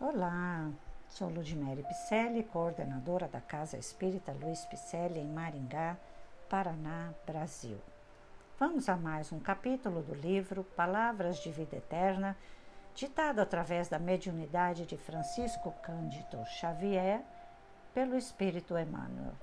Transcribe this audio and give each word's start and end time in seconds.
Olá, 0.00 0.70
sou 1.08 1.28
Ludmere 1.28 1.82
Picelli, 1.82 2.44
coordenadora 2.44 3.26
da 3.26 3.40
Casa 3.40 3.76
Espírita 3.76 4.30
Luiz 4.30 4.64
Picelli 4.66 5.18
em 5.18 5.26
Maringá, 5.26 5.96
Paraná, 6.48 7.12
Brasil. 7.26 7.80
Vamos 8.60 8.88
a 8.88 8.96
mais 8.96 9.32
um 9.32 9.40
capítulo 9.40 10.00
do 10.00 10.14
livro 10.14 10.62
Palavras 10.76 11.38
de 11.40 11.50
Vida 11.50 11.78
Eterna, 11.78 12.36
ditado 12.94 13.40
através 13.40 13.88
da 13.88 13.98
mediunidade 13.98 14.86
de 14.86 14.96
Francisco 14.96 15.74
Cândido 15.82 16.44
Xavier 16.46 17.20
pelo 17.92 18.16
Espírito 18.16 18.78
Emmanuel. 18.78 19.34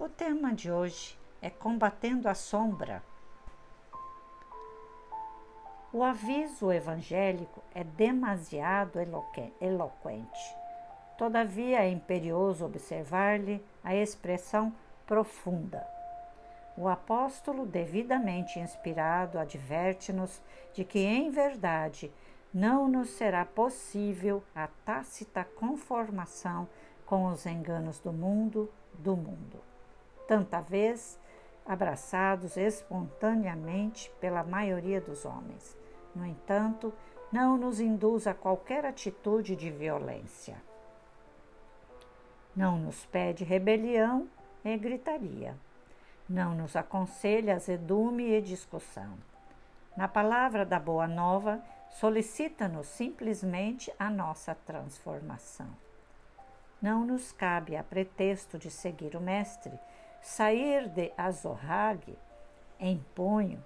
O 0.00 0.08
tema 0.08 0.52
de 0.52 0.72
hoje 0.72 1.16
é 1.40 1.48
Combatendo 1.48 2.28
a 2.28 2.34
Sombra 2.34 3.04
o 5.94 6.02
aviso 6.02 6.72
evangélico 6.72 7.62
é 7.72 7.84
demasiado 7.84 8.98
eloquente. 9.60 10.56
Todavia 11.16 11.84
é 11.84 11.88
imperioso 11.88 12.66
observar-lhe 12.66 13.64
a 13.84 13.94
expressão 13.94 14.74
profunda. 15.06 15.86
O 16.76 16.88
apóstolo, 16.88 17.64
devidamente 17.64 18.58
inspirado, 18.58 19.38
adverte-nos 19.38 20.42
de 20.72 20.84
que, 20.84 20.98
em 20.98 21.30
verdade, 21.30 22.12
não 22.52 22.88
nos 22.88 23.10
será 23.10 23.44
possível 23.44 24.42
a 24.52 24.66
tácita 24.84 25.44
conformação 25.44 26.66
com 27.06 27.26
os 27.26 27.46
enganos 27.46 28.00
do 28.00 28.12
mundo, 28.12 28.68
do 28.94 29.16
mundo. 29.16 29.62
Tanta 30.26 30.60
vez 30.60 31.16
abraçados 31.64 32.56
espontaneamente 32.56 34.10
pela 34.20 34.42
maioria 34.42 35.00
dos 35.00 35.24
homens 35.24 35.83
no 36.14 36.24
entanto, 36.24 36.92
não 37.32 37.56
nos 37.56 37.80
induz 37.80 38.26
a 38.26 38.34
qualquer 38.34 38.84
atitude 38.84 39.56
de 39.56 39.70
violência. 39.70 40.56
Não 42.54 42.78
nos 42.78 43.04
pede 43.06 43.42
rebelião 43.42 44.28
e 44.64 44.76
gritaria. 44.76 45.56
Não 46.28 46.54
nos 46.54 46.76
aconselha 46.76 47.56
azedume 47.56 48.30
e 48.30 48.40
discussão. 48.40 49.14
Na 49.96 50.06
palavra 50.06 50.64
da 50.64 50.78
Boa 50.78 51.08
Nova, 51.08 51.60
solicita-nos 51.90 52.86
simplesmente 52.86 53.92
a 53.98 54.08
nossa 54.08 54.54
transformação. 54.54 55.68
Não 56.80 57.04
nos 57.04 57.32
cabe, 57.32 57.76
a 57.76 57.82
pretexto 57.82 58.58
de 58.58 58.70
seguir 58.70 59.16
o 59.16 59.20
Mestre, 59.20 59.72
sair 60.20 60.88
de 60.88 61.12
Azorrague 61.16 62.16
em 62.78 62.98
punho 63.14 63.62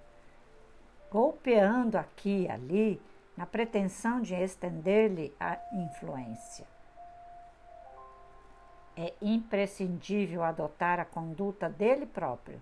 golpeando 1.11 1.97
aqui 1.97 2.45
e 2.45 2.51
ali, 2.51 3.01
na 3.37 3.47
pretensão 3.47 4.21
de 4.21 4.35
estender-lhe 4.35 5.33
a 5.39 5.59
influência. 5.73 6.67
É 8.97 9.13
imprescindível 9.23 10.43
adotar 10.43 10.99
a 10.99 11.05
conduta 11.05 11.69
dele 11.69 12.05
próprio, 12.05 12.61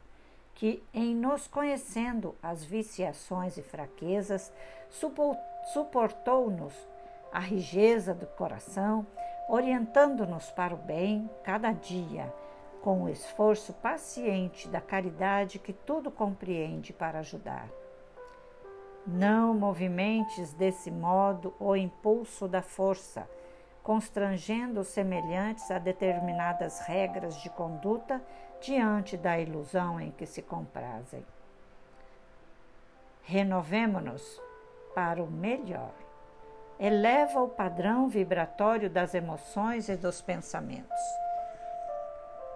que, 0.55 0.83
em 0.93 1.15
nos 1.15 1.47
conhecendo 1.47 2.35
as 2.43 2.63
viciações 2.63 3.57
e 3.57 3.63
fraquezas, 3.63 4.53
suportou-nos 5.73 6.75
a 7.33 7.39
rigeza 7.39 8.15
do 8.15 8.27
coração, 8.27 9.07
orientando-nos 9.49 10.51
para 10.51 10.75
o 10.75 10.79
bem 10.79 11.31
cada 11.43 11.73
dia, 11.73 12.33
com 12.83 13.05
o 13.05 13.09
esforço 13.09 13.73
paciente 13.73 14.69
da 14.69 14.81
caridade 14.81 15.59
que 15.59 15.73
tudo 15.73 16.11
compreende 16.11 16.93
para 16.93 17.19
ajudar. 17.21 17.69
Não 19.07 19.55
movimentes 19.55 20.53
desse 20.53 20.91
modo 20.91 21.55
o 21.61 21.77
impulso 21.77 22.49
da 22.49 22.61
força, 22.61 23.29
constrangendo 23.81 24.81
os 24.81 24.89
semelhantes 24.89 25.71
a 25.71 25.79
determinadas 25.79 26.81
regras 26.81 27.37
de 27.37 27.49
conduta 27.51 28.21
diante 28.61 29.17
da 29.17 29.39
ilusão 29.39 30.01
em 30.01 30.11
que 30.11 30.27
se 30.27 30.43
comprazem. 30.43 31.25
Renovemo-nos 33.23 34.43
para 34.93 35.23
o 35.23 35.31
melhor. 35.31 35.95
Eleva 36.77 37.41
o 37.41 37.49
padrão 37.49 38.09
vibratório 38.09 38.91
das 38.91 39.15
emoções 39.15 39.89
e 39.89 39.97
dos 39.97 40.21
pensamentos. 40.21 41.01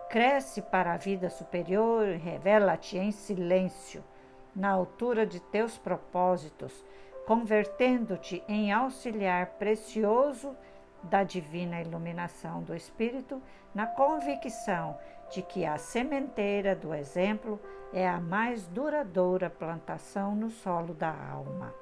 Cresce 0.08 0.60
para 0.60 0.94
a 0.94 0.96
vida 0.96 1.30
superior 1.30 2.08
e 2.08 2.16
revela-te 2.16 2.98
em 2.98 3.12
silêncio 3.12 4.02
na 4.54 4.70
altura 4.70 5.26
de 5.26 5.40
teus 5.40 5.78
propósitos, 5.78 6.84
convertendo-te 7.26 8.42
em 8.48 8.72
auxiliar 8.72 9.46
precioso 9.58 10.56
da 11.02 11.22
divina 11.22 11.80
iluminação 11.80 12.62
do 12.62 12.74
Espírito, 12.74 13.40
na 13.74 13.86
convicção 13.86 14.98
de 15.30 15.42
que 15.42 15.64
a 15.64 15.78
sementeira 15.78 16.74
do 16.74 16.92
exemplo 16.92 17.60
é 17.92 18.08
a 18.08 18.20
mais 18.20 18.66
duradoura 18.66 19.48
plantação 19.48 20.34
no 20.34 20.50
solo 20.50 20.92
da 20.92 21.10
alma. 21.10 21.72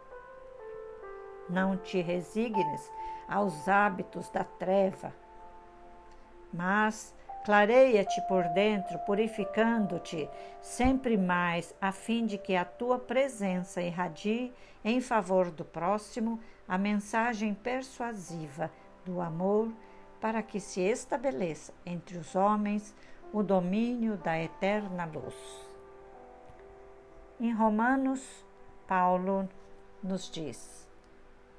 Não 1.48 1.76
te 1.76 2.00
resignes 2.00 2.92
aos 3.28 3.68
hábitos 3.68 4.28
da 4.30 4.44
treva, 4.44 5.12
mas 6.52 7.14
Clareia-te 7.48 8.20
por 8.28 8.46
dentro, 8.50 8.98
purificando-te 9.06 10.28
sempre 10.60 11.16
mais, 11.16 11.74
a 11.80 11.90
fim 11.90 12.26
de 12.26 12.36
que 12.36 12.54
a 12.54 12.62
tua 12.62 12.98
presença 12.98 13.80
irradie 13.80 14.52
em 14.84 15.00
favor 15.00 15.50
do 15.50 15.64
próximo 15.64 16.38
a 16.68 16.76
mensagem 16.76 17.54
persuasiva 17.54 18.70
do 19.02 19.18
amor, 19.22 19.72
para 20.20 20.42
que 20.42 20.60
se 20.60 20.82
estabeleça 20.82 21.72
entre 21.86 22.18
os 22.18 22.34
homens 22.34 22.94
o 23.32 23.42
domínio 23.42 24.18
da 24.18 24.38
eterna 24.38 25.06
luz. 25.06 25.34
Em 27.40 27.50
Romanos, 27.50 28.44
Paulo 28.86 29.48
nos 30.02 30.30
diz: 30.30 30.86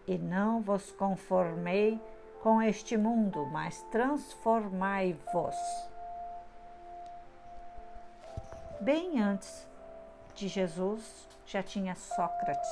E 0.05 0.19
não 0.19 0.61
vos 0.61 0.91
conformei 0.91 1.99
com 2.41 2.61
este 2.61 2.97
mundo, 2.97 3.45
mas 3.47 3.81
transformai-vos. 3.91 5.55
Bem 8.79 9.22
antes 9.22 9.67
de 10.33 10.47
Jesus, 10.47 11.28
já 11.45 11.61
tinha 11.61 11.95
Sócrates, 11.95 12.69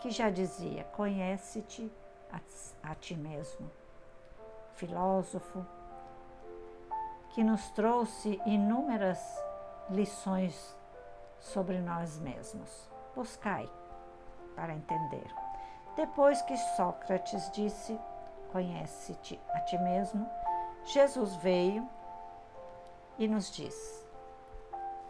que 0.00 0.10
já 0.10 0.28
dizia: 0.28 0.84
Conhece-te 0.92 1.92
a, 2.32 2.40
a 2.90 2.94
ti 2.94 3.14
mesmo. 3.14 3.70
Filósofo 4.72 5.64
que 7.30 7.44
nos 7.44 7.70
trouxe 7.70 8.40
inúmeras 8.44 9.20
lições 9.88 10.76
sobre 11.38 11.78
nós 11.78 12.18
mesmos. 12.18 12.90
Buscai 13.14 13.70
para 14.56 14.74
entender. 14.74 15.26
Depois 15.96 16.42
que 16.42 16.56
Sócrates 16.56 17.50
disse 17.52 17.98
conhece-te 18.52 19.40
a 19.54 19.60
ti 19.60 19.78
mesmo, 19.78 20.28
Jesus 20.84 21.34
veio 21.36 21.88
e 23.18 23.26
nos 23.26 23.50
diz: 23.50 24.06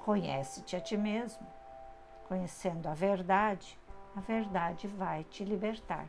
conhece-te 0.05 0.77
a 0.77 0.81
ti 0.81 0.97
mesmo. 0.97 1.47
Conhecendo 2.29 2.89
a 2.89 2.95
verdade, 2.95 3.79
a 4.17 4.21
verdade 4.21 4.87
vai 4.87 5.25
te 5.25 5.45
libertar. 5.45 6.07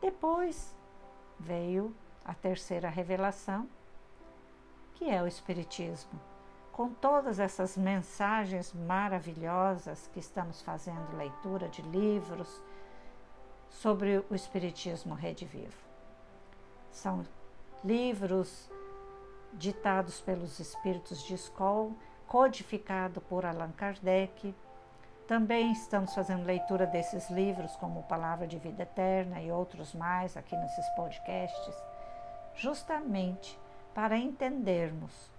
Depois 0.00 0.76
veio 1.38 1.96
a 2.24 2.34
terceira 2.34 2.90
revelação, 2.90 3.66
que 4.94 5.08
é 5.08 5.22
o 5.22 5.26
Espiritismo. 5.26 6.20
Com 6.70 6.92
todas 6.92 7.38
essas 7.38 7.78
mensagens 7.78 8.74
maravilhosas 8.74 10.08
que 10.12 10.18
estamos 10.18 10.60
fazendo 10.60 11.16
leitura 11.16 11.68
de 11.68 11.80
livros 11.82 12.60
sobre 13.74 14.24
o 14.30 14.34
Espiritismo 14.34 15.14
Rede 15.14 15.44
Vivo. 15.44 15.76
São 16.90 17.24
livros 17.84 18.70
ditados 19.52 20.20
pelos 20.20 20.58
espíritos 20.58 21.22
de 21.24 21.34
escola, 21.34 21.92
codificado 22.26 23.20
por 23.20 23.44
Allan 23.44 23.72
Kardec. 23.72 24.54
Também 25.26 25.72
estamos 25.72 26.14
fazendo 26.14 26.46
leitura 26.46 26.86
desses 26.86 27.28
livros, 27.30 27.74
como 27.76 28.02
Palavra 28.04 28.46
de 28.46 28.58
Vida 28.58 28.82
Eterna 28.84 29.42
e 29.42 29.50
outros 29.50 29.92
mais 29.94 30.36
aqui 30.36 30.56
nesses 30.56 30.88
podcasts, 30.90 31.74
justamente 32.54 33.58
para 33.94 34.16
entendermos 34.16 35.30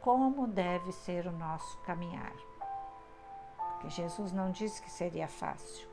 como 0.00 0.46
deve 0.46 0.92
ser 0.92 1.26
o 1.26 1.32
nosso 1.32 1.78
caminhar. 1.82 2.32
Porque 3.70 3.88
Jesus 3.90 4.32
não 4.32 4.50
disse 4.50 4.82
que 4.82 4.90
seria 4.90 5.28
fácil, 5.28 5.91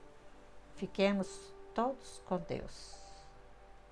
Fiquemos 0.77 1.53
todos 1.75 2.23
com 2.25 2.39
Deus. 2.39 3.08